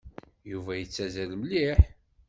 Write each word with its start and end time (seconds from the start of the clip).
Yuba 0.51 0.71
yettazzal 0.75 1.31
mliḥ. 1.41 1.79